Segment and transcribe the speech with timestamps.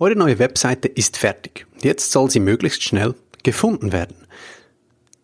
[0.00, 1.66] Eure neue Webseite ist fertig.
[1.80, 4.14] Jetzt soll sie möglichst schnell gefunden werden.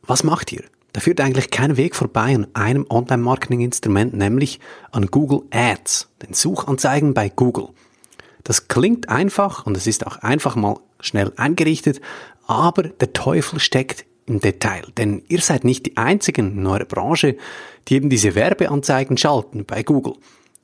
[0.03, 0.65] Was macht ihr?
[0.93, 4.58] Da führt eigentlich kein Weg vorbei an einem Online-Marketing-Instrument, nämlich
[4.91, 7.68] an Google Ads, den Suchanzeigen bei Google.
[8.43, 12.00] Das klingt einfach und es ist auch einfach mal schnell eingerichtet,
[12.48, 17.36] aber der Teufel steckt im Detail, denn ihr seid nicht die einzigen in eurer Branche,
[17.86, 20.14] die eben diese Werbeanzeigen schalten bei Google.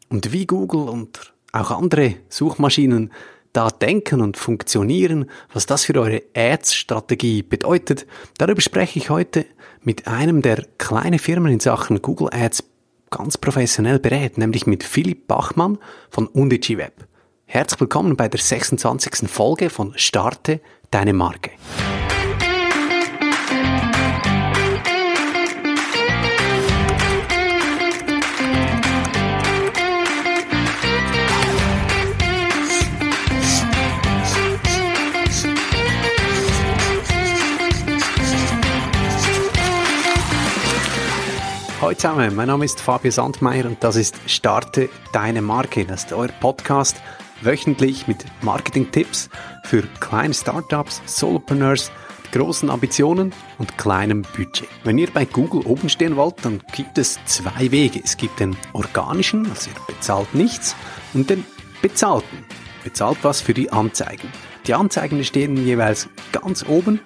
[0.09, 3.13] Und wie Google und auch andere Suchmaschinen
[3.53, 8.07] da denken und funktionieren, was das für eure Ads-Strategie bedeutet,
[8.39, 9.47] darüber spreche ich heute
[9.83, 12.65] mit einem, der kleine Firmen in Sachen Google Ads
[13.11, 15.79] ganz professionell berät, nämlich mit Philipp Bachmann
[16.11, 16.93] von UndigiWeb.
[17.47, 19.29] Herzlich willkommen bei der 26.
[19.29, 20.61] Folge von Starte
[20.91, 21.51] deine Marke.
[41.91, 45.85] Hallo zusammen, mein Name ist Fabio Sandmeier und das ist Starte deine Marke.
[45.85, 47.03] Das ist euer Podcast
[47.41, 49.29] wöchentlich mit Marketing-Tipps
[49.65, 51.91] für kleine Startups, Solopreneurs,
[52.31, 54.69] großen Ambitionen und kleinem Budget.
[54.85, 58.01] Wenn ihr bei Google oben stehen wollt, dann gibt es zwei Wege.
[58.05, 60.77] Es gibt den organischen, also ihr bezahlt nichts,
[61.13, 61.45] und den
[61.83, 62.45] bezahlten.
[62.85, 64.29] Bezahlt was für die Anzeigen.
[64.69, 67.01] Die Anzeigen stehen jeweils ganz oben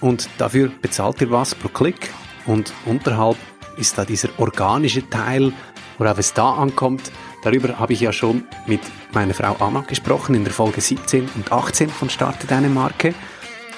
[0.00, 2.10] und dafür bezahlt ihr was pro Klick
[2.46, 3.38] und unterhalb
[3.76, 5.52] ist da dieser organische Teil,
[5.98, 7.10] worauf es da ankommt.
[7.42, 8.80] Darüber habe ich ja schon mit
[9.12, 13.14] meiner Frau Anna gesprochen in der Folge 17 und 18 von Starte deine Marke.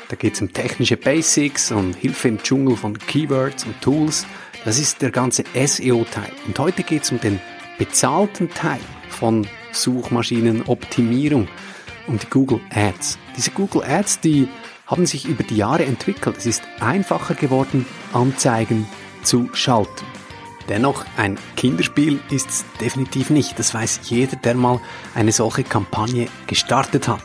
[0.09, 4.25] Da geht es um technische Basics und Hilfe im Dschungel von Keywords und Tools.
[4.65, 6.31] Das ist der ganze SEO-Teil.
[6.47, 7.41] Und heute geht es um den
[7.79, 11.49] bezahlten Teil von Suchmaschinenoptimierung,
[12.07, 13.19] um die Google Ads.
[13.37, 14.49] Diese Google Ads, die
[14.87, 16.37] haben sich über die Jahre entwickelt.
[16.39, 18.87] Es ist einfacher geworden, Anzeigen
[19.27, 20.07] zu schalten.
[20.69, 23.59] Dennoch, ein Kinderspiel ist es definitiv nicht.
[23.59, 24.81] Das weiß jeder, der mal
[25.15, 27.23] eine solche Kampagne gestartet hat.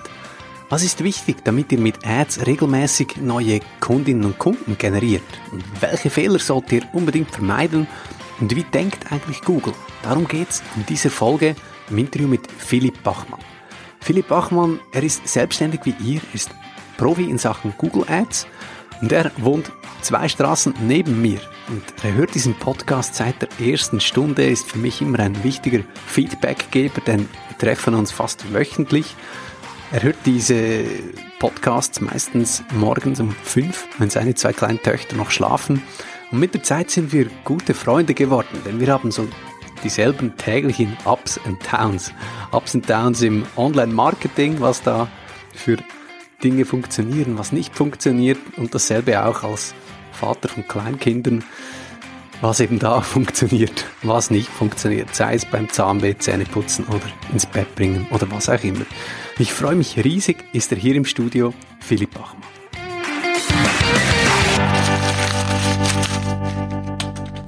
[0.70, 5.24] Was ist wichtig, damit ihr mit Ads regelmäßig neue Kundinnen und Kunden generiert?
[5.52, 7.88] Und welche Fehler sollt ihr unbedingt vermeiden?
[8.40, 9.74] Und wie denkt eigentlich Google?
[10.02, 11.56] Darum geht's in dieser Folge
[11.90, 13.42] im Interview mit Philipp Bachmann.
[14.00, 16.52] Philipp Bachmann, er ist selbstständig wie ihr, ist
[16.98, 18.48] Profi in Sachen Google Ads
[19.02, 21.40] und er wohnt zwei Straßen neben mir.
[21.68, 25.80] Und er hört diesen Podcast seit der ersten Stunde, ist für mich immer ein wichtiger
[26.08, 29.16] Feedbackgeber, denn wir treffen uns fast wöchentlich.
[29.92, 30.84] Er hört diese
[31.40, 35.82] Podcasts meistens morgens um fünf, wenn seine zwei kleinen Töchter noch schlafen.
[36.32, 39.28] Und mit der Zeit sind wir gute Freunde geworden, denn wir haben so
[39.84, 42.14] dieselben täglichen Ups and Downs.
[42.52, 45.10] Ups and Downs im Online-Marketing, was da
[45.54, 45.78] für
[46.44, 49.74] Dinge funktionieren, was nicht funktioniert und dasselbe auch als
[50.12, 51.44] Vater von Kleinkindern,
[52.42, 57.74] was eben da funktioniert, was nicht funktioniert, sei es beim Zahnweh, Zähneputzen oder ins Bett
[57.76, 58.86] bringen oder was auch immer.
[59.38, 62.42] Ich freue mich riesig, ist er hier im Studio, Philipp Bachmann.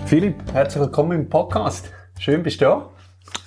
[0.06, 1.92] Philipp, herzlich willkommen im Podcast.
[2.20, 2.90] Schön bist du da.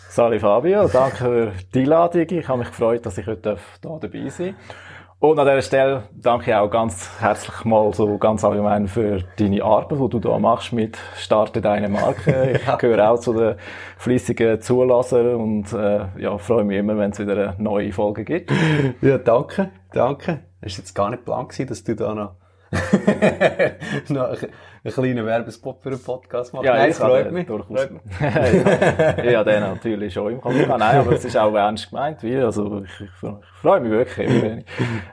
[0.08, 2.26] Sali Fabio, danke für die Einladung.
[2.28, 4.85] Ich habe mich gefreut, dass ich heute hier dabei sein darf.
[5.18, 9.64] Und an dieser Stelle danke ich auch ganz herzlich mal so ganz allgemein für deine
[9.64, 12.60] Arbeit, die du da machst mit Starte deine Marke.
[12.66, 13.54] Ich gehöre auch zu den
[13.96, 18.52] fließigen Zulassern und äh, ja, freue mich immer, wenn es wieder eine neue Folge gibt.
[19.00, 20.40] Ja, danke, danke.
[20.60, 22.34] Es war jetzt gar nicht plan gewesen, dass du da noch
[24.08, 26.64] noch einen kleinen Werbespot für einen Podcast machen.
[26.64, 27.46] Ja, Nein, das freut mich.
[27.46, 27.88] Durchaus.
[28.20, 30.54] ja, den natürlich schon im Kopf.
[30.54, 32.22] Nein, aber es ist auch ernst gemeint.
[32.22, 34.64] Wie, also ich, ich, ich freue mich wirklich, wenn ich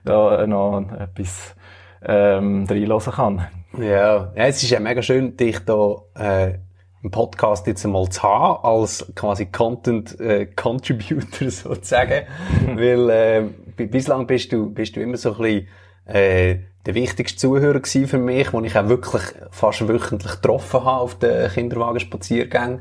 [0.03, 1.55] da noch etwas
[2.05, 3.47] ähm, reinlassen kann.
[3.77, 4.31] Ja.
[4.35, 6.59] ja, es ist ja mega schön, dich da äh,
[7.01, 12.27] im Podcast jetzt einmal zu haben, als quasi Content äh, Contributor sozusagen.
[12.75, 15.67] Weil äh, bislang bist du, bist du immer so ein bisschen
[16.05, 21.01] äh, der wichtigste Zuhörer gewesen für mich, den ich auch wirklich fast wöchentlich getroffen habe
[21.01, 22.79] auf den Kinderwagenspaziergängen.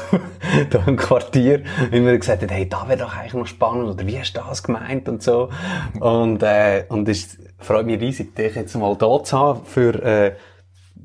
[0.70, 1.62] da im Quartier.
[1.90, 4.40] Wenn mir gesagt hat, hey, da wäre doch eigentlich noch spannend, oder wie hast du
[4.40, 5.48] das gemeint und so.
[5.98, 10.32] Und, äh, und es freut mich riesig, dich jetzt mal da zu haben für, äh,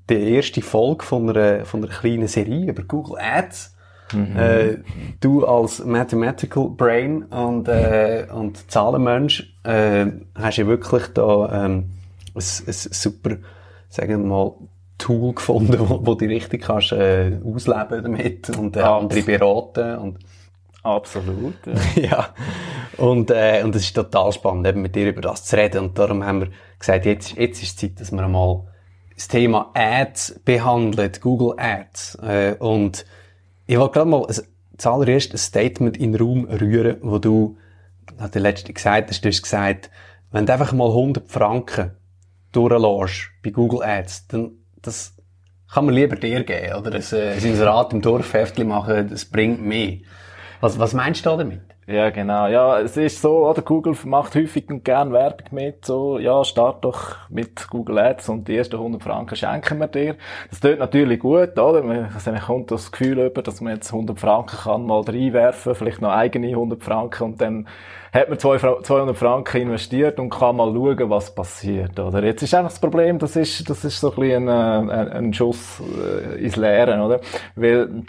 [0.09, 3.75] die erste Folge von einer, von einer kleinen Serie über Google Ads.
[4.13, 4.37] Mhm.
[4.37, 4.77] Äh,
[5.19, 11.91] du als Mathematical Brain und, äh, und Zahlenmensch äh, hast ja wirklich da ähm,
[12.37, 13.37] ein, ein super,
[13.89, 14.53] sagen wir mal,
[14.97, 20.19] Tool gefunden, wo, wo du richtig kannst äh, ausleben damit und äh, andere beraten und
[20.87, 21.55] Absolut.
[21.65, 22.01] Ja.
[22.01, 22.29] ja.
[22.97, 25.83] Und, äh, und es ist total spannend, eben mit dir über das zu reden.
[25.83, 26.49] Und darum haben wir
[26.79, 28.63] gesagt, jetzt, jetzt ist Zeit, dass wir einmal
[29.13, 32.15] das Thema Ads behandelt, Google Ads.
[32.23, 33.05] Äh, und
[33.65, 34.35] ich wollte gerade mal ein,
[34.77, 37.57] zuallererst ein Statement in den Raum rühren, wo du,
[38.17, 39.89] hat der letzte gesagt hast, du hast gesagt,
[40.31, 41.91] wenn du einfach mal 100 Franken
[42.57, 44.51] durchlässt bei Google Ads, dann,
[44.81, 45.15] das
[45.71, 46.91] kann man lieber dir geben, oder?
[46.93, 49.99] Ein, ein Inserat im Dorfheftchen machen, das bringt mehr.
[50.61, 51.66] Was, was meinst du damit?
[51.89, 52.47] Ja, genau.
[52.47, 53.61] Ja, es ist so, oder?
[53.61, 58.49] Google macht häufig und gern Werbung mit, so, ja, start doch mit Google Ads und
[58.49, 60.17] die ersten 100 Franken schenken wir dir.
[60.49, 61.81] Das tut natürlich gut, oder?
[61.83, 65.75] Man, also man kommt das Gefühl über, dass man jetzt 100 Franken kann mal reinwerfen,
[65.75, 67.69] vielleicht noch eigene 100 Franken und dann
[68.11, 72.21] hat man 200 Franken investiert und kann mal schauen, was passiert, oder?
[72.21, 75.33] Jetzt ist einfach das Problem, das ist, das ist so ein bisschen ein, ein, ein
[75.33, 77.21] Schuss äh, ins Leere, oder?
[77.55, 78.03] Weil,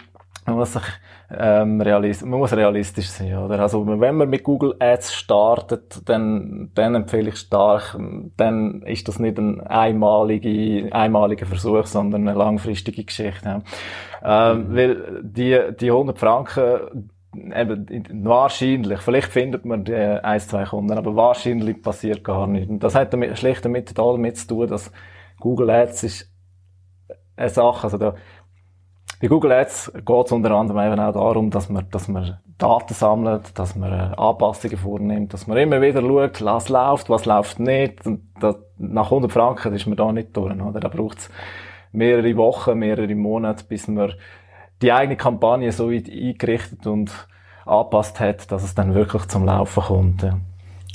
[0.49, 0.83] man muss sich,
[1.31, 3.59] ähm, realis man muss realistisch sein, oder?
[3.59, 7.97] Also, wenn man mit Google Ads startet, dann, dann empfehle ich stark,
[8.37, 13.61] dann ist das nicht ein einmalige, einmaliger Versuch, sondern eine langfristige Geschichte.
[14.23, 14.75] Ähm, mhm.
[14.75, 21.15] Weil die, die 100 Franken, eben, wahrscheinlich, vielleicht findet man die ein, zwei Kunden, aber
[21.15, 22.69] wahrscheinlich passiert gar nichts.
[22.69, 24.91] Und das hat damit, schlicht damit, damit zu tun, dass
[25.39, 26.31] Google Ads ist
[27.39, 28.15] eine Sache, also da,
[29.19, 32.93] bei Google Ads geht es unter anderem eben auch darum, dass man, dass man Daten
[32.93, 37.59] sammelt, dass man äh, Anpassungen vornimmt, dass man immer wieder schaut, was läuft, was läuft
[37.59, 38.05] nicht.
[38.05, 40.79] Und das, nach 100 Franken ist man da nicht durch, oder?
[40.79, 41.29] Da braucht es
[41.91, 44.13] mehrere Wochen, mehrere Monate, bis man
[44.81, 47.11] die eigene Kampagne so weit eingerichtet und
[47.65, 50.23] angepasst hat, dass es dann wirklich zum Laufen kommt.
[50.23, 50.39] Ja.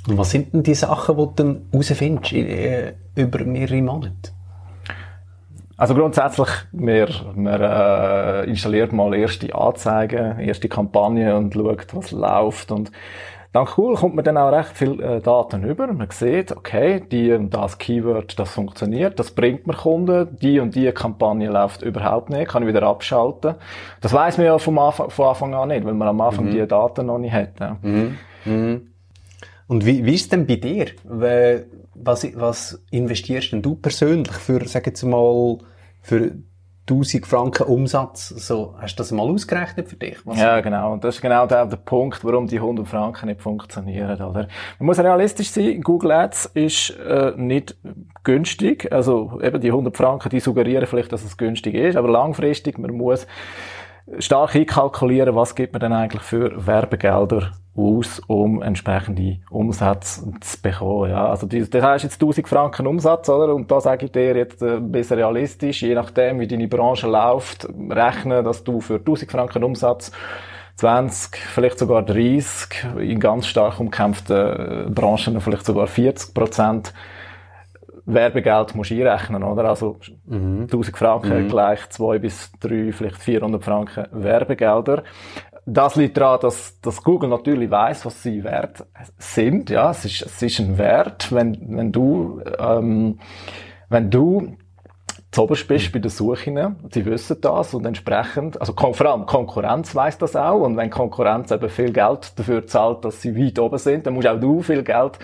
[0.08, 4.32] Und was sind denn die Sachen, die du dann herausfindest äh, über mehrere Monate?
[5.76, 7.60] Also grundsätzlich, wir, wir
[8.44, 12.70] äh, installiert mal erste Anzeigen, erste Kampagne und schaut, was läuft.
[12.70, 12.92] Und
[13.52, 15.88] dank Google kommt man dann auch recht viel äh, Daten über.
[15.88, 20.76] Man sieht, okay, die und das Keyword, das funktioniert, das bringt mir Kunden, die und
[20.76, 23.56] die Kampagne läuft überhaupt nicht, kann ich wieder abschalten.
[24.00, 26.50] Das weiß man ja vom Anfang, von Anfang an nicht, weil man am Anfang mhm.
[26.52, 27.58] die Daten noch nicht hat.
[27.58, 27.76] Ja.
[27.82, 28.18] Mhm.
[28.44, 28.90] Mhm.
[29.66, 30.86] Und wie, wie ist denn bei dir?
[31.94, 35.58] Was, was investierst denn du persönlich für, sag jetzt mal,
[36.00, 36.32] für
[36.86, 40.18] 1000 Franken Umsatz, so, hast du das mal ausgerechnet für dich?
[40.24, 40.92] Was ja, genau.
[40.92, 44.48] Und das ist genau der, der Punkt, warum die 100 Franken nicht funktionieren, oder?
[44.78, 47.76] Man muss realistisch sein, Google Ads ist äh, nicht
[48.22, 48.92] günstig.
[48.92, 52.92] Also eben die 100 Franken, die suggerieren vielleicht, dass es günstig ist, aber langfristig, man
[52.92, 53.26] muss
[54.18, 61.10] stark einkalkulieren, was gibt man denn eigentlich für Werbegelder aus, um entsprechende Umsätze zu bekommen.
[61.10, 63.54] Ja, also das heißt jetzt 1000 Franken Umsatz, oder?
[63.54, 67.08] Und da sage ich dir jetzt äh, ein bisschen realistisch, je nachdem, wie deine Branche
[67.08, 70.12] läuft, rechne, dass du für 1000 Franken Umsatz
[70.76, 76.92] 20, vielleicht sogar 30, in ganz stark umkämpften Branchen vielleicht sogar 40 Prozent
[78.06, 79.64] Werbegeld musst einrechnen, oder?
[79.64, 79.96] Also,
[80.26, 80.62] mhm.
[80.62, 81.48] 1000 Franken mhm.
[81.48, 85.02] gleich 2 bis 3, vielleicht 400 Franken Werbegelder.
[85.66, 88.84] Das liegt daran, dass, dass Google natürlich weiß, was sie wert
[89.16, 89.70] sind.
[89.70, 93.18] Ja, es ist, es ist ein Wert, wenn, wenn du, ähm,
[93.88, 94.56] wenn du
[95.34, 100.18] zoberst bist bei der Suche, sie wissen das und entsprechend, also vor allem Konkurrenz weiß
[100.18, 104.06] das auch und wenn Konkurrenz eben viel Geld dafür zahlt, dass sie weit oben sind,
[104.06, 105.18] dann musst auch du viel Geld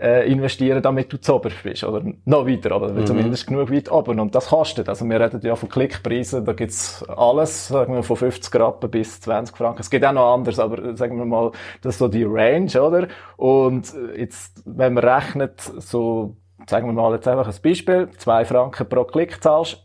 [0.00, 1.84] äh, investieren, damit du zu oberst bist.
[1.84, 3.06] Oder noch weiter, aber mhm.
[3.06, 4.18] zumindest genug weit oben.
[4.18, 4.88] Und das kostet.
[4.88, 9.20] Also wir reden ja von Klickpreisen, da gibt's alles, sagen wir von 50 Rappen bis
[9.20, 9.80] 20 Franken.
[9.80, 13.08] Es geht auch noch anders, aber sagen wir mal, das ist so die Range, oder?
[13.36, 16.36] Und jetzt, wenn man rechnet, so,
[16.68, 19.84] sagen wir mal jetzt einfach ein Beispiel, zwei Franken pro Klick zahlst,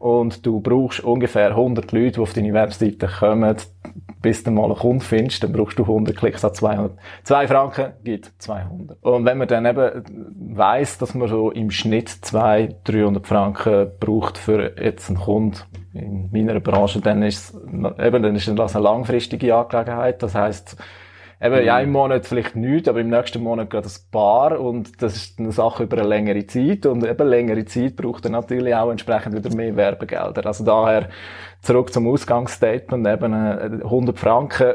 [0.00, 3.54] und du brauchst ungefähr 100 Leute, die auf deine Webseite kommen,
[4.22, 6.92] bis du mal einen Kunden findest, dann brauchst du 100 Klicks an 200.
[7.24, 8.96] 2 Franken gibt 200.
[9.02, 10.02] Und wenn man dann eben
[10.56, 15.58] weiss, dass man so im Schnitt 200, 300 Franken braucht für jetzt einen Kunden
[15.92, 20.22] in meiner Branche, dann ist eben, dann ist das eine langfristige Angelegenheit.
[20.22, 20.78] Das heißt,
[21.42, 25.16] Eben, ja, im Monat vielleicht nichts, aber im nächsten Monat geht ein paar und das
[25.16, 28.90] ist eine Sache über eine längere Zeit und eben längere Zeit braucht dann natürlich auch
[28.90, 30.44] entsprechend wieder mehr Werbegelder.
[30.44, 31.08] Also daher
[31.62, 34.74] zurück zum Ausgangsstatement, eben 100 äh, Franken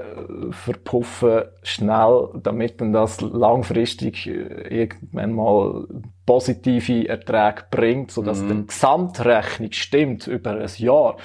[0.49, 5.87] verpuffen schnell, damit dann das langfristig äh, irgendwann mal
[6.25, 8.49] positive Erträge bringt, sodass mhm.
[8.49, 11.17] die Gesamtrechnung stimmt über ein Jahr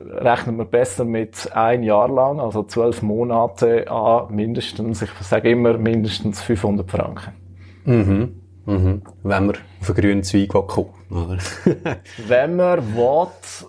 [0.00, 5.78] rechnet man besser mit ein Jahr lang, also zwölf Monate an mindestens, ich sage immer
[5.78, 7.32] mindestens 500 Franken.
[7.84, 8.40] Mhm.
[8.66, 9.02] Mhm.
[9.22, 11.38] Wenn man auf einen grünen Zweig kommt, oder?
[12.26, 13.68] Wenn man will,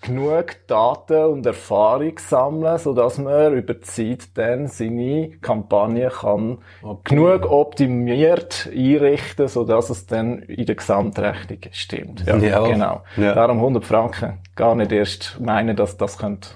[0.00, 7.14] genug Daten und Erfahrung sammeln, sodass man über die Zeit dann seine Kampagne kann okay.
[7.14, 12.24] genug optimiert einrichten, sodass es dann in der Gesamtrechnung stimmt.
[12.26, 12.66] Ja, ja.
[12.66, 13.02] genau.
[13.16, 13.34] Ja.
[13.34, 14.38] Darum 100 Franken.
[14.56, 16.50] Gar nicht erst meinen, dass das könnte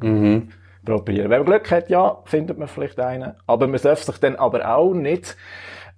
[0.00, 0.50] mhm.
[0.84, 1.30] probieren.
[1.30, 3.34] Wenn man Glück hat, ja, findet man vielleicht einen.
[3.46, 5.36] Aber man darf sich dann aber auch nicht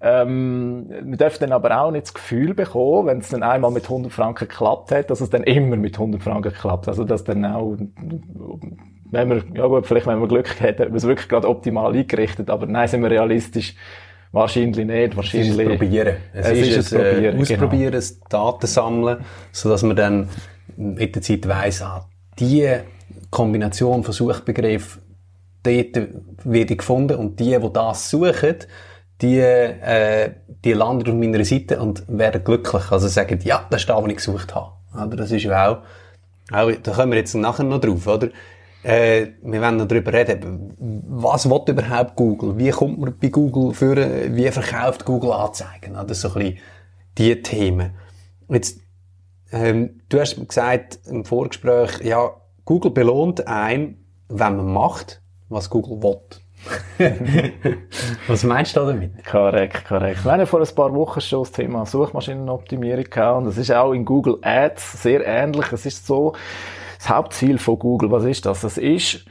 [0.00, 3.84] ähm, man darf dann aber auch nicht das Gefühl bekommen, wenn es dann einmal mit
[3.84, 6.88] 100 Franken geklappt hat, dass es dann immer mit 100 Franken klappt.
[6.88, 7.76] Also, dass dann auch,
[9.10, 11.94] wenn man, ja gut, vielleicht wenn man Glück hat, hat man es wirklich gerade optimal
[11.94, 13.74] eingerichtet, aber nein, sind wir realistisch,
[14.32, 15.50] Wahrscheinlich nicht, wahrscheinlich.
[15.50, 16.16] Es ist es probieren.
[16.34, 18.28] Es, es ist, ist es Probieren, äh, Ausprobieren, genau.
[18.28, 20.28] Daten sammeln, sodass man dann
[20.76, 22.06] mit der Zeit weiss, ah,
[22.38, 22.68] die
[23.30, 25.00] Kombination von Suchbegriffen,
[25.62, 26.08] dort
[26.44, 28.56] wird gefunden und die, die das suchen,
[29.22, 30.32] die, äh,
[30.64, 32.90] die landen auf meiner Seite und werden glücklich.
[32.90, 34.72] Also sagen, ja, das ist das, was ich gesucht habe.
[34.94, 35.16] Oder?
[35.16, 35.78] Das ist ja auch,
[36.52, 38.28] auch, da kommen wir jetzt nachher noch drauf, oder?
[38.82, 42.56] Äh, wir werden noch darüber reden, was will überhaupt Google?
[42.56, 44.36] Wie kommt man bei Google führen?
[44.36, 45.96] Wie verkauft Google Anzeigen?
[45.96, 46.58] Sind so ein bisschen
[47.18, 47.90] die Themen.
[48.48, 48.78] Jetzt,
[49.50, 52.30] ähm, du hast gesagt im Vorgespräch, ja,
[52.64, 53.96] Google belohnt ein,
[54.28, 56.20] wenn man macht, was Google will.
[58.26, 59.24] Was meinst du damit?
[59.24, 60.24] Korrekt, korrekt.
[60.24, 63.92] Wir haben vor ein paar Wochen schon das Thema Suchmaschinenoptimierung gehabt und das ist auch
[63.92, 65.72] in Google Ads sehr ähnlich.
[65.72, 66.34] Es ist so,
[66.98, 68.62] das Hauptziel von Google, was ist das?
[68.62, 69.24] Das ist,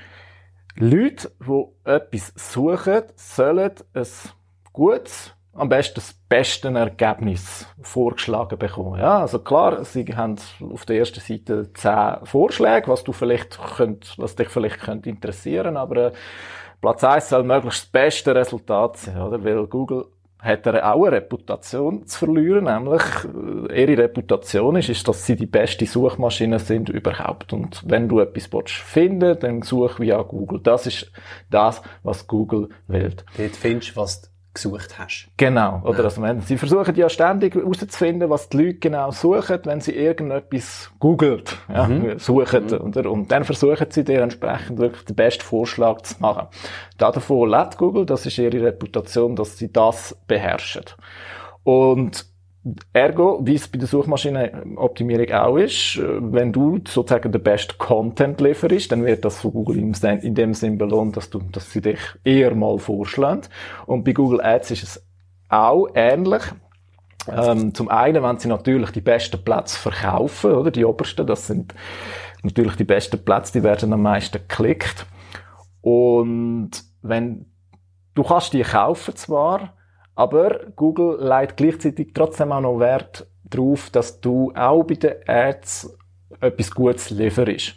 [0.75, 4.05] Leute, die etwas suchen, sollen ein
[4.73, 8.99] gutes, am besten das beste Ergebnis vorgeschlagen bekommen.
[8.99, 14.15] Ja, also klar, sie haben auf der ersten Seite zehn Vorschläge, was du vielleicht könnt,
[14.17, 16.11] was dich vielleicht könnte interessieren, aber
[16.82, 19.44] Platz 1 soll möglichst das beste Resultat sein, oder?
[19.44, 20.05] Weil Google
[20.46, 23.01] hat er auch eine Reputation zu verlieren, nämlich
[23.70, 27.51] äh, ihre Reputation ist, ist, dass sie die beste Suchmaschine sind überhaupt.
[27.51, 30.60] Und wenn du etwas finden dann such via Google.
[30.62, 31.12] Das ist
[31.50, 33.15] das, was Google will.
[33.38, 35.27] Dort findest du, was gesucht hast.
[35.38, 35.81] Genau.
[35.83, 36.03] Oder ja.
[36.05, 40.89] also, wenn, sie versuchen ja ständig herauszufinden, was die Leute genau suchen, wenn sie irgendetwas
[41.00, 42.17] googelt, ja, mhm.
[42.17, 42.81] suchen, mhm.
[42.88, 43.12] Oder?
[43.12, 46.47] Und dann versuchen sie dir entsprechend wirklich den besten Vorschlag zu machen.
[46.97, 50.85] Davon lebt Google, das ist ihre Reputation, dass sie das beherrschen.
[51.63, 52.25] Und
[52.93, 58.91] Ergo, wie es bei der Suchmaschinenoptimierung auch ist, wenn du sozusagen den besten Content lieferst,
[58.91, 62.55] dann wird das von Google in dem Sinn belohnt, dass, du, dass sie dich eher
[62.55, 63.41] mal vorschlagen.
[63.86, 65.05] Und bei Google Ads ist es
[65.48, 66.41] auch ähnlich.
[67.31, 71.75] Ähm, zum einen, wenn sie natürlich die besten Plätze verkaufen, oder die obersten, das sind
[72.41, 75.05] natürlich die besten Plätze, die werden am meisten geklickt.
[75.81, 76.72] Und
[77.03, 77.45] wenn
[78.15, 79.75] du kannst die kaufen zwar,
[80.15, 85.98] aber Google legt gleichzeitig trotzdem auch noch Wert darauf, dass du auch bei den Ads
[86.39, 87.75] etwas Gutes lieferst.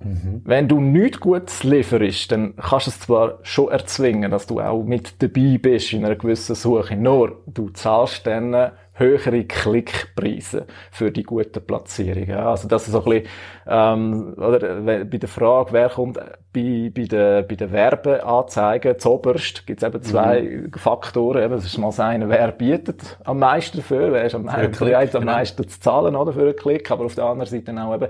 [0.00, 0.42] Mhm.
[0.44, 4.84] Wenn du nichts Gutes lieferst, dann kannst du es zwar schon erzwingen, dass du auch
[4.84, 11.22] mit dabei bist in einer gewissen Suche, nur du zahlst dann höhere Klickpreise für die
[11.22, 12.36] guten Platzierungen.
[12.36, 13.28] Also das ist so ein bisschen,
[13.66, 16.18] ähm, oder, bei der Frage, wer kommt
[16.52, 20.72] bei, bei den, bei den Werbeanzeigen zuoberst, gibt es eben zwei mhm.
[20.74, 21.42] Faktoren.
[21.42, 25.14] Eben, das ist mal das eine, wer bietet am meisten dafür, wer ist am, bereit,
[25.14, 25.32] am genau.
[25.32, 28.08] meisten zu zahlen oder, für einen Klick, aber auf der anderen Seite auch eben,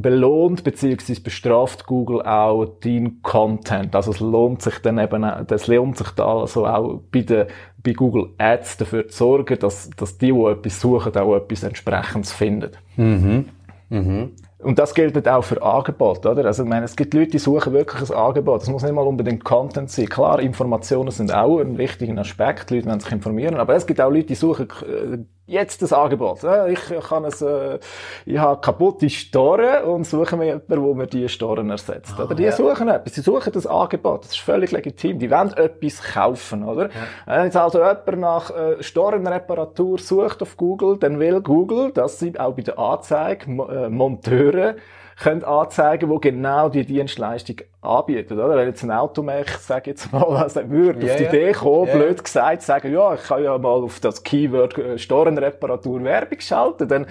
[0.00, 1.18] belohnt bzw.
[1.20, 3.96] bestraft Google auch dein Content.
[3.96, 7.48] Also es lohnt sich dann eben, das lohnt sich da also auch bei, der,
[7.82, 12.32] bei Google Ads dafür zu sorgen, dass, dass die, die etwas suchen, auch etwas entsprechendes
[12.32, 12.70] finden.
[12.96, 13.46] Mhm.
[13.88, 14.32] Mhm.
[14.60, 16.44] Und das gilt auch für Angebote, oder?
[16.44, 18.62] Also, ich meine, es gibt Leute, die suchen wirklich ein Angebot.
[18.62, 20.08] Es muss nicht mal unbedingt Content sein.
[20.08, 22.70] Klar, Informationen sind auch ein wichtiger Aspekt.
[22.70, 23.54] Die Leute wollen sich informieren.
[23.54, 26.40] Aber es gibt auch Leute, die suchen äh, jetzt das Angebot.
[26.68, 27.78] Ich kann es, äh,
[28.26, 32.14] ich habe kaputte Storen und suche mir jemanden, der mir diese Storen ersetzt.
[32.16, 32.34] Ah, oder?
[32.34, 32.52] Die ja.
[32.52, 33.14] suchen etwas.
[33.14, 34.24] Sie suchen das Angebot.
[34.24, 35.18] Das ist völlig legitim.
[35.18, 36.84] Die wollen etwas kaufen, oder?
[36.84, 36.90] Ja.
[37.26, 42.38] Wenn jetzt also jemand nach äh, Storenreparatur sucht auf Google, dann will Google, dass sie
[42.38, 44.76] auch bei der Anzeige äh, Monteure
[45.20, 48.56] können anzeigen, wo genau die Dienstleistung anbieten, oder?
[48.56, 51.96] Wenn jetzt ein Automech, sag jetzt mal, also würde yeah, auf die Idee kommen, yeah.
[51.96, 56.86] blöd gesagt, sagen, ja, ich kann ja mal auf das Keyword äh, Storenreparatur Werbung schalten,
[56.86, 57.06] dann,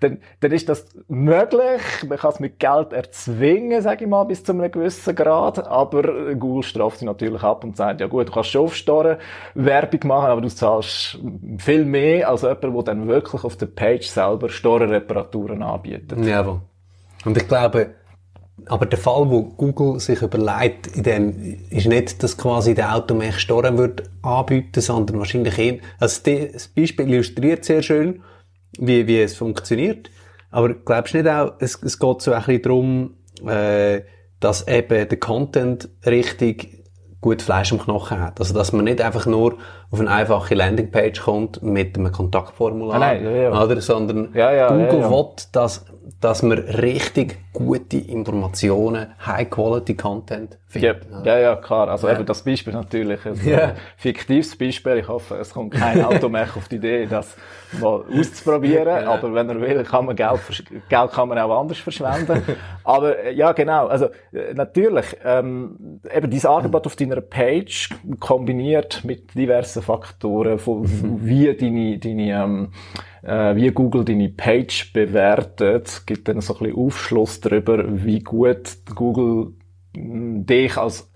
[0.00, 1.82] dann, dann ist das möglich.
[2.08, 6.34] Man kann es mit Geld erzwingen, sage ich mal, bis zu einem gewissen Grad, aber
[6.34, 9.18] Google straft sie natürlich ab und sagt, ja gut, du kannst schon auf Storen
[9.54, 11.18] Werbung machen, aber du zahlst
[11.58, 16.24] viel mehr als jemand, der dann wirklich auf der Page selber Storenreparaturen anbietet.
[16.24, 16.60] Jawohl.
[17.24, 17.94] Und ich glaube,
[18.66, 23.38] aber der Fall, wo Google sich überlegt, in dem, ist nicht, dass quasi der Automech
[23.38, 28.22] Store wird anbieten, sondern wahrscheinlich eher, also das Beispiel illustriert sehr schön,
[28.78, 30.10] wie, wie es funktioniert.
[30.50, 33.14] Aber glaubst du nicht auch, es, es geht so ein bisschen darum,
[33.46, 34.02] äh,
[34.38, 36.82] dass eben der Content richtig
[37.20, 38.40] gut Fleisch am Knochen hat.
[38.40, 39.56] Also, dass man nicht einfach nur
[39.90, 43.62] auf eine einfache Landingpage kommt mit einem Kontaktformular, Ah, nein, ja, ja.
[43.64, 45.86] Oder, sondern Ja, Google will, dass,
[46.22, 51.26] dass man richtig gute Informationen, High-Quality-Content Ja, findet.
[51.26, 51.88] ja, ja, klar.
[51.88, 52.14] Also Ja.
[52.14, 53.58] eben das Beispiel natürlich ein Ja.
[53.58, 54.98] äh, fiktives Beispiel.
[54.98, 57.36] Ich hoffe, es kommt kein Auto mehr auf die Idee, das
[57.80, 59.06] mal auszuprobieren.
[59.06, 60.40] Aber wenn er will, kann man Geld,
[60.88, 62.42] Geld kann man auch anders verschwenden.
[62.84, 63.86] Aber äh, ja, genau.
[63.86, 70.84] Also äh, natürlich, ähm, eben dieses Angebot auf deiner Page kombiniert mit diversen Faktoren, von,
[71.22, 72.72] wie deine, deine ähm,
[73.22, 78.76] äh, wie Google deine Page bewertet, gibt dann so ein bisschen Aufschluss darüber, wie gut
[78.94, 79.52] Google
[79.94, 81.10] dich als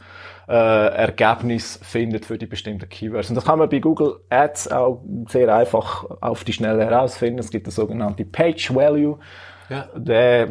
[0.49, 3.29] äh, Ergebnis findet für die bestimmten Keywords.
[3.29, 7.41] Und das kann man bei Google Ads auch sehr einfach auf die Schnelle herausfinden.
[7.41, 9.19] Es gibt eine sogenannte Page Value.
[9.69, 9.87] Ja.
[9.97, 10.49] Der,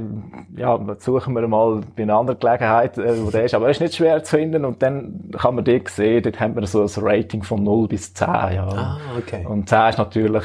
[0.57, 3.53] ja, das suchen wir mal bei einer anderen Gelegenheit, äh, wo der ist.
[3.53, 4.65] Aber er ist nicht schwer zu finden.
[4.65, 8.13] Und dann kann man dort sehen, dort haben wir so ein Rating von 0 bis
[8.13, 8.67] 10, ja.
[8.67, 9.45] Ah, okay.
[9.45, 10.43] Und 10 ist natürlich,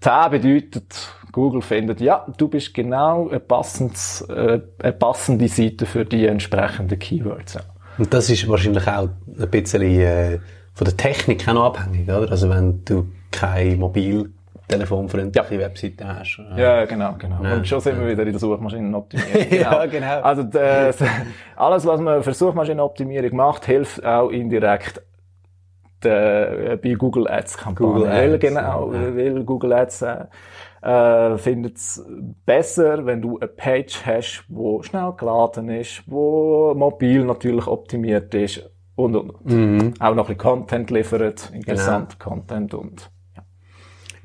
[0.00, 6.04] 10 bedeutet, Google findet, ja, du bist genau ein passendes, äh, eine passende Seite für
[6.04, 7.54] die entsprechenden Keywords.
[7.54, 7.60] Ja.
[7.98, 9.08] Und das ist wahrscheinlich auch
[9.38, 10.38] ein bisschen äh,
[10.74, 12.30] von der Technik auch noch abhängig, oder?
[12.30, 16.40] Also wenn du keine mobiltelefonfreundliche Webseite hast.
[16.56, 17.42] äh, Ja, genau, genau.
[17.42, 19.46] Ja, Und schon sind wir wieder in der Suchmaschinenoptimierung.
[19.50, 20.20] Ja, genau.
[20.20, 20.92] Also, äh,
[21.56, 25.02] alles, was man für Suchmaschinenoptimierung macht, hilft auch indirekt
[26.02, 27.92] der, äh, bei Google Ads Kampagnen.
[27.92, 29.16] Google weil, Ads, genau, ja.
[29.16, 30.24] weil Google Ads äh,
[30.82, 32.04] äh, findet es
[32.46, 38.68] besser, wenn du eine Page hast, wo schnell geladen ist, wo mobil natürlich optimiert ist
[38.94, 39.94] und, und Mhm.
[39.98, 43.10] auch noch ein bisschen Content liefert, interessanter Content und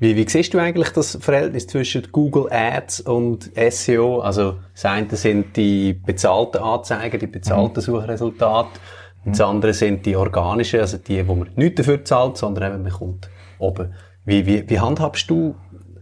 [0.00, 4.20] Wie, wie siehst du eigentlich das Verhältnis zwischen Google Ads und SEO?
[4.20, 8.80] Also, das eine sind die bezahlten Anzeigen, die bezahlten Suchresultate.
[9.24, 12.92] Das andere sind die organischen, also die, wo man nicht dafür zahlt, sondern eben man
[12.92, 13.94] kommt oben.
[14.26, 15.54] Wie, wie, wie handhabst du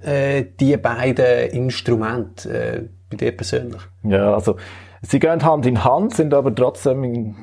[0.04, 3.80] äh, die beiden Instrumente äh, bei dir persönlich?
[4.02, 4.56] Ja, also
[5.02, 7.34] sie gehen Hand in Hand, sind aber trotzdem in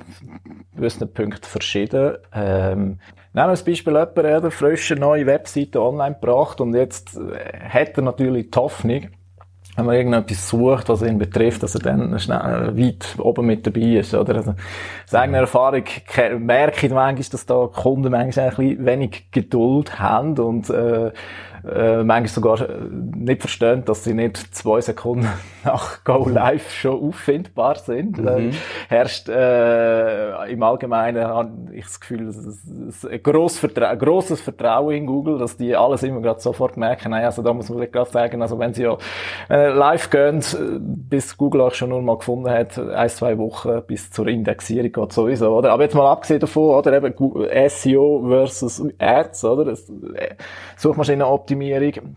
[0.76, 2.17] gewissen Punkten verschieden.
[2.34, 3.00] Ähm, nehmen
[3.34, 7.98] wir das Beispiel, jemand hat eine frische neue Webseite online gebracht und jetzt äh, hat
[7.98, 9.08] er natürlich die Hoffnung,
[9.76, 13.98] wenn man irgendetwas sucht, was ihn betrifft, dass er dann schnell weit oben mit dabei
[14.00, 14.36] ist, oder?
[14.36, 14.52] Also,
[15.06, 20.38] aus eigener Erfahrung ke- merke ich manchmal, dass da Kunden manchmal ein wenig Geduld haben
[20.38, 21.12] und, äh,
[21.63, 22.78] äh, manchmal sogar äh,
[23.15, 25.28] nicht verstehen, dass sie nicht zwei Sekunden
[25.63, 28.17] nach Go Live schon auffindbar sind.
[28.17, 28.52] Mhm.
[28.88, 34.95] herrscht äh, im Allgemeinen habe ich das Gefühl, es ist ein grosses, Vertra grosses Vertrauen
[34.95, 37.12] in Google, dass die alles immer gerade sofort merken.
[37.12, 38.98] Nein, also da muss man gerade sagen, also wenn sie ja
[39.50, 43.82] äh, live gehen, äh, bis Google auch schon nur mal gefunden hat, ein, zwei Wochen
[43.88, 45.72] bis zur Indexierung geht sowieso, oder?
[45.72, 47.13] Aber jetzt mal abgesehen davon, oder eben
[47.69, 49.65] SEO versus Ads, oder?
[49.65, 49.91] Das,
[51.50, 52.16] Suchmaschinenoptimierung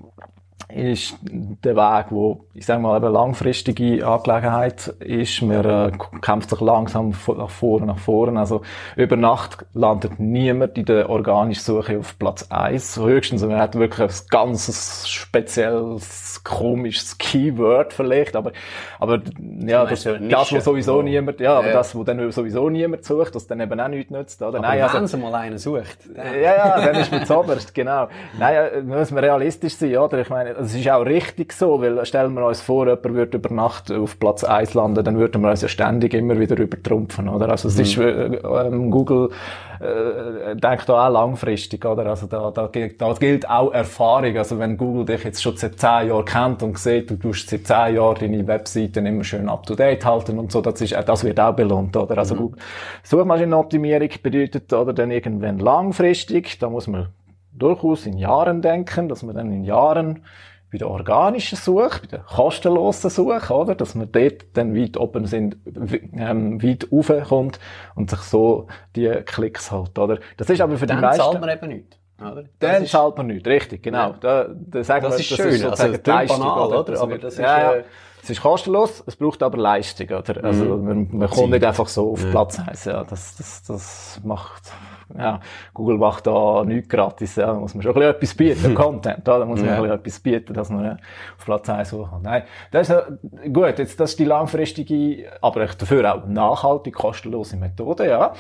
[0.75, 5.43] ist der Weg, wo, ich sage mal, eben langfristige Angelegenheit ist.
[5.43, 8.39] Man äh, kämpft sich langsam nach vorne, nach vorne.
[8.39, 8.63] Also,
[8.97, 12.99] über Nacht landet niemand in der organischen Suche auf Platz 1.
[12.99, 18.53] Höchstens, man hat wirklich ein ganzes spezielles, komisches Keyword vielleicht, aber,
[18.99, 19.21] aber,
[19.61, 21.73] ja, das, eine das, wo sowieso wo- niemand, ja, aber Ja.
[21.75, 24.59] das, wo dann sowieso niemand sucht, das dann eben auch nichts nützt, oder?
[24.59, 25.99] Aber Nein, also, wenn sie mal einen sucht.
[26.17, 28.09] ja, ja, dann ist man zoberst, genau.
[28.39, 30.19] Nein, äh, muss man realistisch sein, oder?
[30.21, 33.53] Ich meine, es ist auch richtig so, weil stellen wir uns vor, jemand würde über
[33.55, 37.49] Nacht auf Platz 1 landen, dann würden wir uns ja ständig immer wieder übertrumpfen, oder?
[37.49, 39.31] Also es ist, äh, ähm, Google
[39.81, 42.07] äh, denkt da auch langfristig, oder?
[42.07, 44.37] Also da, da, gilt- da gilt auch Erfahrung.
[44.37, 47.67] Also wenn Google dich jetzt schon seit 10 Jahren kennt und sieht, du tust seit
[47.67, 51.03] 10 Jahren deine Webseiten immer schön up to date halten und so, das ist, äh,
[51.05, 52.17] das wird auch belohnt, oder?
[52.19, 52.59] Also Google-
[53.03, 57.09] Suchmaschinenoptimierung bedeutet, oder, dann irgendwann langfristig, da muss man
[57.53, 60.25] durchaus in Jahren denken, dass man dann in Jahren
[60.71, 65.27] bei der organischen Suche, bei der kostenlosen Suche, oder, dass man dort dann weit oben
[65.27, 65.57] sind,
[66.15, 67.61] ähm, weit raufkommt
[67.95, 70.19] und sich so die Klicks holt, oder.
[70.39, 71.23] Das ist aber für die Dann meisten...
[71.23, 71.99] zahlt man eben nichts.
[72.19, 72.35] Oder?
[72.35, 74.13] Dann Das ist- zahlt man nichts, richtig, genau.
[74.13, 74.17] Ja.
[74.21, 76.85] Da, da sagen Das wir, ist schön, also sozusagen das Leistung, banal, oder?
[76.85, 77.73] Das Aber das ist, ja, ja.
[77.75, 77.85] äh,
[78.23, 80.43] Es ist kostenlos, es braucht aber Leistung, oder?
[80.45, 80.85] Also, Mhm.
[80.87, 83.03] man, man kommt nicht einfach so auf Platz eins, ja.
[83.05, 84.73] Das, das, das macht,
[85.19, 85.41] ja,
[85.75, 87.47] Google macht da nichts gratis, ja.
[87.47, 89.39] Da muss man schon ein bisschen etwas bieten, Content, ja.
[89.39, 89.75] Da muss man Ja.
[89.77, 90.99] ein bisschen etwas bieten, dass man
[91.39, 92.23] auf Platz eins hochkommt.
[92.25, 93.03] Nein, das ist,
[93.53, 98.33] gut, jetzt, das ist die langfristige, aber dafür auch nachhaltig kostenlose Methode, ja.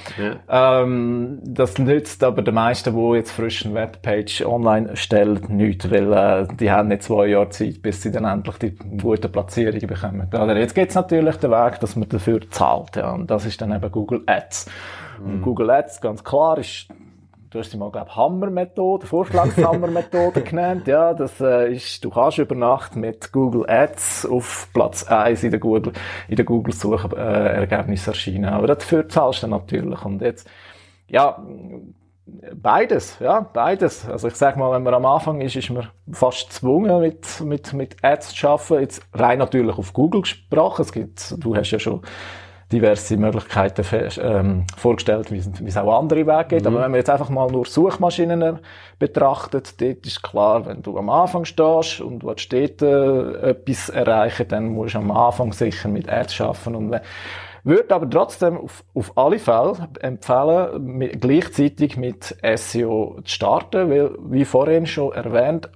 [0.48, 6.12] Ähm, das nützt aber den meisten, die jetzt frisch eine Webpage online stellen, nichts, weil
[6.12, 10.28] äh, die haben nicht zwei Jahre Zeit, bis sie dann endlich die guten Platzierungen bekommen.
[10.32, 13.72] Oder jetzt gibt's natürlich den Weg, dass man dafür zahlt, ja, und das ist dann
[13.74, 14.70] eben Google Ads.
[15.24, 16.88] Und Google Ads, ganz klar, ist
[17.52, 20.86] Du hast sie mal, glaube Hammer-Methode, Vorschlagshammer-Methode genannt.
[20.86, 25.50] Ja, das äh, ist, du kannst über Nacht mit Google Ads auf Platz 1 in
[25.50, 25.92] der Google,
[26.28, 28.46] in der Google-Suche, äh, Ergebnis erscheinen.
[28.46, 30.02] Aber dafür zahlst du natürlich.
[30.02, 30.48] Und jetzt,
[31.08, 31.44] ja,
[32.54, 34.08] beides, ja, beides.
[34.08, 37.74] Also ich sag mal, wenn man am Anfang ist, ist man fast gezwungen, mit, mit,
[37.74, 38.80] mit Ads zu arbeiten.
[38.80, 40.80] Jetzt rein natürlich auf Google gesprochen.
[40.80, 42.00] Es gibt, du hast ja schon
[42.72, 43.84] diverse Möglichkeiten
[44.20, 46.66] ähm, vorgestellt, wie es wie es auch andere Wege gibt.
[46.66, 48.58] Aber wenn man jetzt einfach mal nur Suchmaschinen
[48.98, 54.48] betrachtet, dort ist klar, wenn du am Anfang stehst und willst dort äh, etwas erreichen,
[54.48, 56.74] dann musst du am Anfang sicher mit Ads arbeiten.
[56.74, 57.00] Und
[57.64, 64.10] würde aber trotzdem auf, auf alle Fälle empfehlen, mit, gleichzeitig mit SEO zu starten, weil,
[64.18, 65.70] wie vorhin schon erwähnt,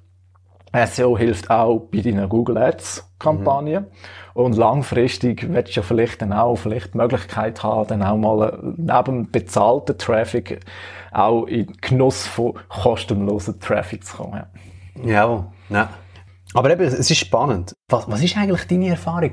[0.84, 3.86] SEO hilft auch bei deinen Google Ads Kampagnen.
[4.36, 8.50] Und langfristig willst du ja vielleicht dann auch vielleicht die Möglichkeit haben, dann auch mal
[8.50, 10.60] äh, neben bezahlten Traffic
[11.10, 14.42] auch in den Genuss von kostenlosen Traffic zu kommen.
[15.02, 15.46] Ja.
[15.70, 15.88] Ja.
[16.52, 17.74] Aber eben, es ist spannend.
[17.88, 19.30] Was, was ist eigentlich deine Erfahrung?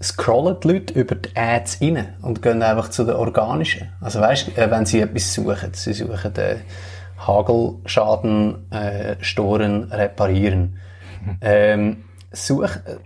[0.00, 3.88] Scrollen die Leute über die Ads rein und gehen einfach zu den organischen?
[4.00, 6.60] Also weißt, äh, wenn sie etwas suchen, sie suchen den
[7.18, 10.78] Hagelschaden, äh, Storen, reparieren.
[11.40, 12.98] Ähm, such, äh,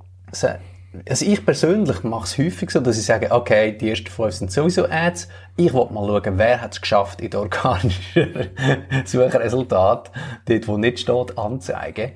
[1.09, 4.50] also ich persönlich mache es häufig so, dass ich sage, okay, die ersten fünf sind
[4.50, 5.29] sowieso Ads.
[5.57, 8.50] Ich will mal schauen, wer hat es geschafft, in den organischen
[9.05, 10.11] Suchresultat,
[10.46, 12.12] dort wo nicht steht, anzeigen,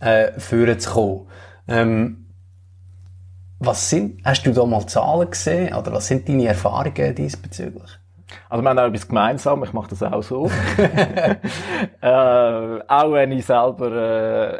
[0.00, 1.26] äh, führen zu kommen.
[1.68, 2.26] Ähm,
[3.60, 7.98] was sind, hast du da mal Zahlen gesehen oder was sind deine Erfahrungen diesbezüglich?
[8.48, 10.46] Also wir haben auch etwas gemeinsam, ich mache das auch so.
[12.00, 13.90] äh, auch wenn ich selber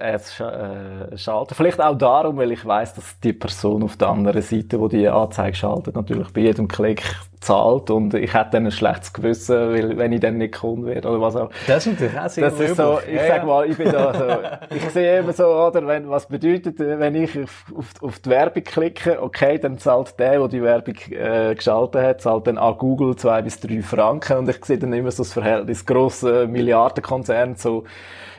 [0.01, 1.55] äh, Ads sch äh, schalte.
[1.55, 5.09] Vielleicht auch darum, weil ich weiß, dass die Person auf der anderen Seite, wo die
[5.09, 7.03] Anzeige schaltet, natürlich bei jedem Klick
[7.41, 11.09] zahlt und ich hätte dann ein schlechtes Gewissen, weil, wenn ich dann nicht Kunde werde
[11.09, 11.51] oder was auch.
[11.67, 14.75] Das ist natürlich auch sehr Das ist so, ich sag mal, ich bin da so,
[14.75, 18.65] ich sehe immer so, oder, wenn, was bedeutet, wenn ich auf, auf, auf die Werbung
[18.65, 23.17] klicke, okay, dann zahlt der, der die Werbung, äh, geschaltet hat, zahlt dann an Google
[23.17, 27.85] zwei bis drei Franken und ich sehe dann immer so das Verhältnis, grosse Milliardenkonzern, so,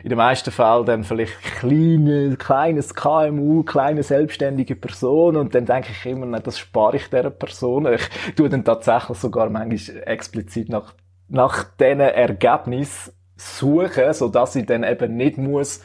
[0.03, 5.89] in den meisten Fällen dann vielleicht kleine, kleines KMU, kleine selbstständige Person und dann denke
[5.91, 7.87] ich immer, nein, das spare ich dieser Person.
[7.93, 10.93] Ich tue dann tatsächlich sogar manchmal explizit nach,
[11.27, 15.81] nach diesen Ergebnissen suchen, so dass ich dann eben nicht muss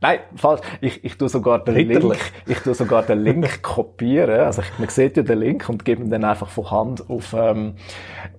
[0.00, 0.60] Nein, falsch.
[0.80, 1.88] Ich, ich tue sogar den.
[1.88, 4.40] Link, ich tue sogar den Link kopieren.
[4.40, 7.34] Also ich, man sieht ja den Link und gebe ihn dann einfach von Hand auf
[7.36, 7.74] ähm,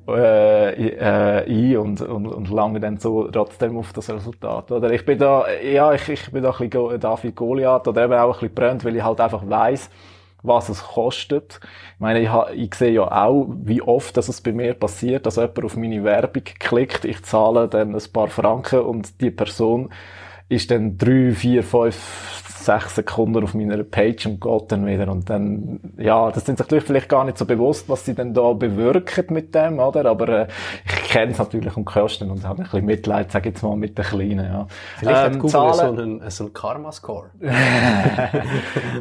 [0.08, 4.72] äh, äh, ein und, und, und lange dann so trotzdem auf das Resultat.
[4.72, 8.14] Oder ich bin da, ja, ich, ich bin da ein bisschen David Goliath oder eben
[8.14, 9.90] auch ein bisschen brennt, weil ich halt einfach weiss,
[10.42, 11.60] was es kostet.
[11.96, 15.26] Ich meine, ich, ha, ich sehe ja auch, wie oft dass es bei mir passiert,
[15.26, 19.90] dass jemand auf meine Werbung klickt, ich zahle dann ein paar Franken und die Person
[20.50, 25.08] ist dann drei, vier, fünf, sechs Sekunden auf meiner Page und geht dann wieder.
[25.10, 28.34] Und dann, ja, das sind sich die vielleicht gar nicht so bewusst, was sie denn
[28.34, 30.06] da bewirken mit dem, oder?
[30.06, 30.48] Aber äh,
[30.86, 33.78] ich kenne es natürlich um Kosten und habe ein bisschen Mitleid, sage ich jetzt mal,
[33.78, 34.68] mit den Kleinen, ja.
[34.98, 37.30] Vielleicht hat Ähm, Google Zahlen- so einen, so einen Karma-Score.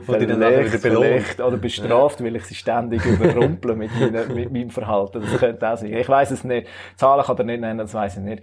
[0.06, 1.40] Wo die dann wieder belohnt.
[1.40, 5.20] oder bestraft, weil ich sie ständig überrumple mit, meiner, mit meinem Verhalten.
[5.22, 5.92] Das könnte auch sein.
[5.92, 6.68] Ich weiß es nicht.
[6.96, 8.42] Zahlen kann er nicht nennen, das weiß ich nicht.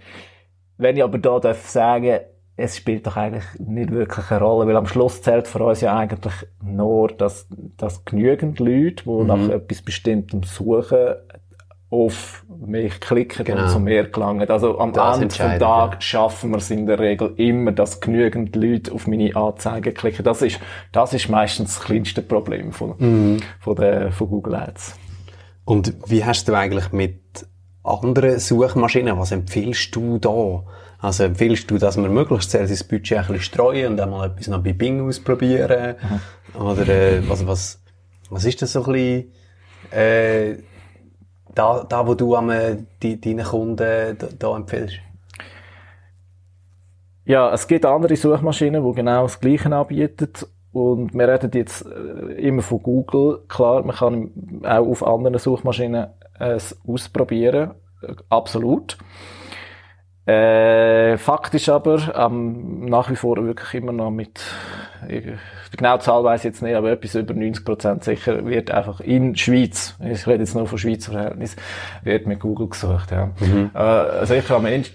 [0.76, 2.20] Wenn ich aber da darf sagen,
[2.56, 5.96] es spielt doch eigentlich nicht wirklich eine Rolle, weil am Schluss zählt für uns ja
[5.96, 9.26] eigentlich nur, dass, dass genügend Leute, die Mhm.
[9.26, 11.16] nach etwas Bestimmtem suchen,
[11.88, 13.62] auf mich klicken Genau.
[13.62, 14.48] und zu mir gelangen.
[14.50, 16.00] Also am Das Ende vom entscheidet, Tag ja.
[16.00, 20.24] schaffen wir es in der Regel immer, dass genügend Leute auf meine Anzeigen klicken.
[20.24, 20.58] Das ist,
[20.92, 23.40] das ist meistens das kleinste Problem von, Mhm.
[23.60, 24.96] von, der, von Google Ads.
[25.64, 27.20] Und wie hast du eigentlich mit
[27.84, 30.64] anderen Suchmaschinen, was empfiehlst du da?
[30.98, 34.48] Also empfiehlst du, dass man möglichst sehr sein Budget ein bisschen streuen und einmal etwas
[34.48, 35.96] noch bei Bing ausprobieren?
[36.54, 37.82] Oder äh, was, was,
[38.30, 39.32] was ist das so ein bisschen,
[39.90, 40.56] äh,
[41.54, 44.96] da, da wo du am, äh, die, deinen Kunden da, da empfiehlst?
[47.24, 50.30] Ja, es gibt andere Suchmaschinen, die genau das Gleiche anbieten.
[50.72, 53.40] und wir reden jetzt äh, immer von Google.
[53.48, 54.30] Klar, man kann
[54.62, 56.06] auch auf anderen Suchmaschinen
[56.38, 57.72] es ausprobieren.
[58.28, 58.96] Absolut.
[60.26, 64.40] Äh, faktisch aber ähm, nach wie vor wirklich immer noch mit,
[65.06, 65.20] äh,
[65.72, 69.36] die genaue Zahl weiß ich jetzt nicht, aber etwas über 90% sicher wird einfach in
[69.36, 71.54] Schweiz, ich rede jetzt nur von Schweizer Verhältnis,
[72.02, 73.12] wird mit Google gesucht.
[73.12, 73.30] Ja.
[73.38, 73.70] Mhm.
[73.72, 74.88] Äh, sicher am Ende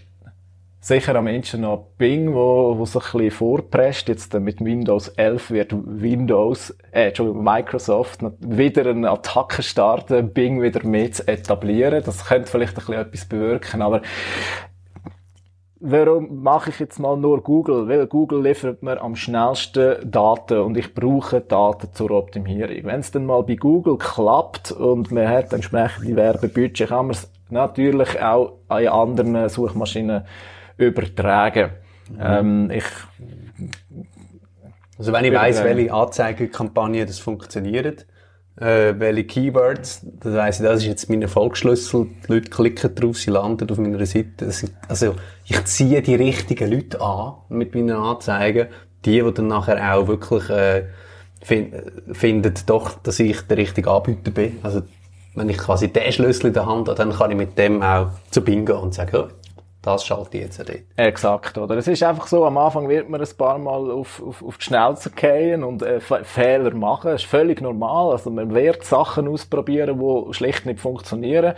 [0.81, 4.07] sicher am Ende noch Bing, wo, wo sich ein bisschen vorpresst.
[4.09, 10.83] Jetzt mit Windows 11 wird Windows, äh, Entschuldigung, Microsoft wieder eine Attacke starten, Bing wieder
[10.85, 12.03] mehr zu etablieren.
[12.03, 14.01] Das könnte vielleicht ein bisschen etwas bewirken, aber
[15.83, 17.87] Warum mache ich jetzt mal nur Google?
[17.87, 22.83] Weil Google liefert mir am schnellsten Daten und ich brauche Daten zur Optimierung.
[22.83, 27.31] Wenn es dann mal bei Google klappt und man hat entsprechende Werbebudget, kann man es
[27.49, 30.23] natürlich auch an anderen Suchmaschinen
[30.77, 31.71] übertragen.
[32.11, 32.19] Mhm.
[32.21, 32.85] Ähm, ich,
[34.99, 38.05] also wenn ich weiss, welche Anzeigekampagnen das funktioniert,
[38.57, 43.31] äh, welche Keywords, weiss ich, das ist jetzt mein Erfolgsschlüssel, die Leute klicken drauf, sie
[43.31, 44.51] landen auf meiner Seite.
[44.51, 48.67] Sind, also ich ziehe die richtigen Leute an mit meinen Anzeigen,
[49.05, 50.85] die, die dann nachher auch wirklich äh,
[51.41, 51.73] find,
[52.11, 54.59] finden doch, dass ich der richtige Anbieter bin.
[54.63, 54.83] Also
[55.33, 58.11] wenn ich quasi den Schlüssel in der Hand habe, dann kann ich mit dem auch
[58.31, 59.27] zu Bingo und sagen, oh,
[59.81, 60.83] das schalte ich jetzt dort.
[60.95, 61.75] Exakt, oder?
[61.75, 64.65] Es ist einfach so, am Anfang wird man ein paar Mal auf, auf, auf die
[64.65, 67.11] Schnauze gehen und äh, Fehler machen.
[67.11, 68.11] Das ist völlig normal.
[68.11, 71.55] Also man wird Sachen ausprobieren, die schlicht nicht funktionieren.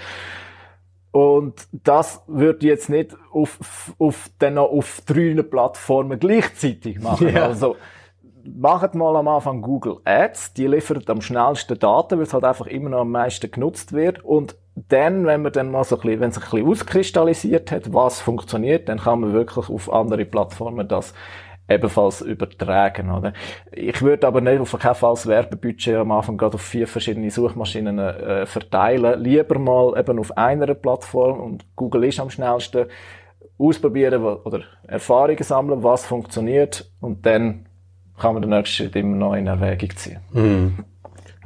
[1.12, 7.28] Und das würde jetzt nicht auf, auf, dann noch auf drei Plattformen gleichzeitig machen.
[7.28, 7.46] Yeah.
[7.46, 7.76] Also,
[8.44, 10.54] macht mal am Anfang Google Ads.
[10.54, 14.24] Die liefert am schnellsten Daten, weil es halt einfach immer noch am meisten genutzt wird.
[14.26, 17.94] Und dann, wenn man dann mal so ein bisschen, wenn es ein bisschen auskristallisiert hat,
[17.94, 21.14] was funktioniert, dann kann man wirklich auf andere Plattformen das
[21.70, 23.34] ebenfalls übertragen, oder?
[23.72, 27.32] Ich würde aber nicht auf keinen Fall das Werbebudget am Anfang gerade auf vier verschiedene
[27.32, 29.22] Suchmaschinen äh, verteilen.
[29.22, 32.88] Lieber mal eben auf einer Plattform und Google ist am schnellsten
[33.58, 37.68] ausprobieren oder Erfahrungen sammeln, was funktioniert und dann
[38.20, 40.20] kann man den nächsten Schritt immer noch in Erwägung ziehen.
[40.32, 40.86] Mhm.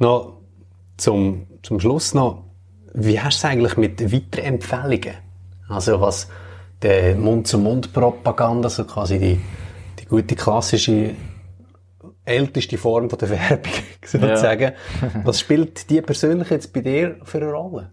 [0.00, 0.38] Noch
[0.96, 2.47] zum, zum Schluss noch
[2.94, 5.14] wie hast du es eigentlich mit weiteren Empfehlungen?
[5.68, 6.28] Also was
[6.82, 9.40] die Mund-zu-Mund-Propaganda, so quasi die,
[9.98, 11.14] die gute klassische
[12.24, 13.72] älteste Form von der Werbung,
[14.04, 14.72] sozusagen.
[15.00, 15.10] Ja.
[15.24, 17.90] was spielt die persönlich jetzt bei dir für eine Rolle?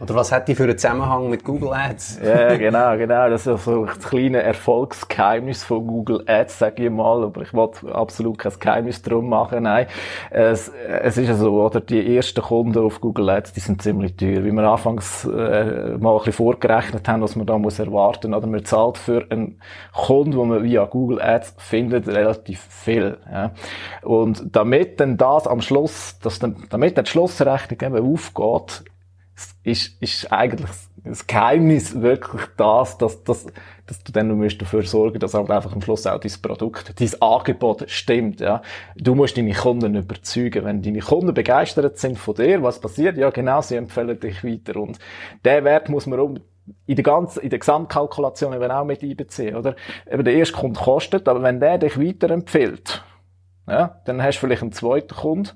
[0.00, 2.20] Oder was hat die für einen Zusammenhang mit Google Ads?
[2.24, 3.28] ja, genau, genau.
[3.28, 7.22] Das ist so ein kleines Erfolgsgeheimnis von Google Ads, sage ich mal.
[7.22, 9.64] Aber ich wollte absolut kein Geheimnis drum machen.
[9.64, 9.86] Nein.
[10.30, 11.82] Es, es ist ja so, oder?
[11.82, 14.42] Die ersten Kunden auf Google Ads, die sind ziemlich teuer.
[14.42, 18.32] Wie wir anfangs äh, mal ein bisschen vorgerechnet haben, was man da muss erwarten.
[18.32, 19.60] Oder man zahlt für einen
[19.92, 23.18] Kunden, den man via Google Ads findet, relativ viel.
[23.30, 23.50] Ja.
[24.00, 28.84] Und damit dann das am Schluss, dass dann, damit dann die Schlussrechnung eben aufgeht,
[29.62, 30.70] ist, ist eigentlich
[31.04, 33.46] das Geheimnis wirklich das, dass, dass,
[33.86, 37.22] dass du dann nur dafür sorgen dass halt einfach am Schluss auch dein Produkt, dein
[37.22, 38.62] Angebot stimmt, ja.
[38.96, 40.64] Du musst deine Kunden überzeugen.
[40.64, 43.16] Wenn deine Kunden begeistert sind von dir, was passiert?
[43.16, 44.78] Ja, genau, sie empfehlen dich weiter.
[44.80, 44.98] Und
[45.44, 46.40] der Wert muss man um,
[46.86, 49.74] in der ganzen, in der Gesamtkalkulation eben auch mit einbeziehen, oder?
[50.10, 53.02] Eben der erste Kunde kostet, aber wenn der dich weiterempfiehlt,
[53.66, 55.50] ja, dann hast du vielleicht einen zweiten Kunden,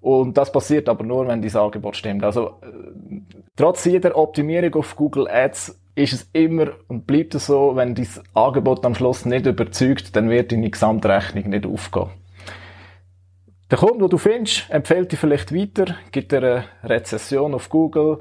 [0.00, 2.24] und das passiert aber nur, wenn dieses Angebot stimmt.
[2.24, 3.20] Also, äh,
[3.56, 8.22] trotz jeder Optimierung auf Google Ads ist es immer und bleibt es so, wenn dieses
[8.34, 12.10] Angebot am Schluss nicht überzeugt, dann wird deine Gesamtrechnung nicht aufgehen.
[13.70, 18.18] Der Kunde, den du findest, empfiehlt dir vielleicht weiter, gibt dir eine Rezession auf Google,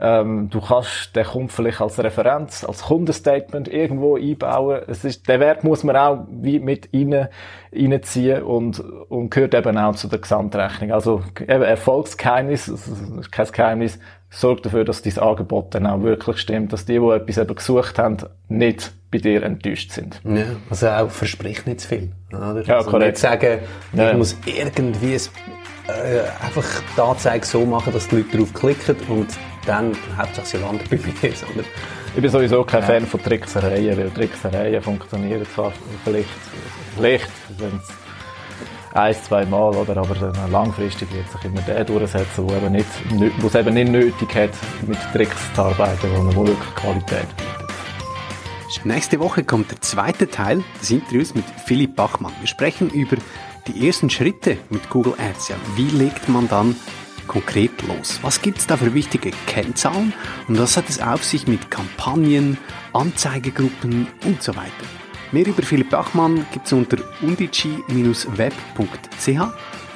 [0.00, 4.82] ähm, du kannst den Kunden vielleicht als Referenz, als Kundenstatement irgendwo einbauen.
[4.86, 7.28] Es ist, der Wert muss man auch wie mit rein,
[7.72, 10.92] reinziehen und, und gehört eben auch zu der Gesamtrechnung.
[10.92, 13.98] Also eben Erfolgsgeheimnis, ist kein Geheimnis,
[14.30, 17.98] sorgt dafür, dass dein Angebot dann auch wirklich stimmt, dass die, die etwas eben gesucht
[17.98, 20.20] haben, nicht bei dir enttäuscht sind.
[20.24, 22.12] Ja, also auch verspricht nicht zu viel.
[22.28, 22.62] Oder?
[22.62, 23.60] Ja, also nicht sagen,
[23.92, 24.12] ich ja.
[24.12, 29.28] muss irgendwie äh, einfach die Anzeige so machen, dass die Leute drauf klicken und
[29.68, 31.36] dann hauptsächlich sie landen bei mir.
[31.36, 31.64] Sondern
[32.14, 32.86] ich bin sowieso kein ja.
[32.86, 35.72] Fan von Tricksereien, weil Tricksereien funktionieren zwar
[36.04, 36.28] vielleicht,
[36.96, 37.88] vielleicht wenn es
[38.94, 39.96] ein, zwei Mal, oder?
[39.98, 42.86] aber dann langfristig wird sich immer der durchsetzen, der eben nicht,
[43.46, 44.50] es eben nicht nötig hat,
[44.86, 47.58] mit Tricks zu arbeiten, wo man wirklich Qualität bietet.
[48.84, 52.32] Nächste Woche kommt der zweite Teil des Interviews mit Philipp Bachmann.
[52.40, 53.16] Wir sprechen über
[53.66, 55.48] die ersten Schritte mit Google Ads.
[55.48, 56.76] Ja, wie legt man dann
[57.28, 58.18] konkret los?
[58.22, 60.12] Was gibt es da für wichtige Kennzahlen
[60.48, 62.58] und was hat es auf sich mit Kampagnen,
[62.92, 64.72] Anzeigegruppen und so weiter?
[65.30, 69.40] Mehr über Philipp Bachmann gibt es unter undici-web.ch